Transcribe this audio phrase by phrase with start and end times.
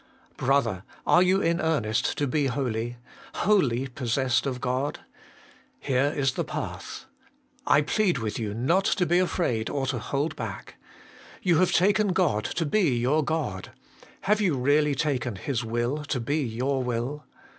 [0.35, 0.83] Brother!
[1.05, 2.97] are you in earnest to be holy?
[3.35, 5.01] wholly possessed of God?
[5.79, 7.05] Here is the path.
[7.67, 8.95] I plead with HOLINESS AND THE WILL OF GOD.
[8.95, 10.75] 233 you not to be afraid or to hold back*
[11.43, 13.73] You have taken God to be your God;
[14.21, 17.25] have you really taken His will to be your will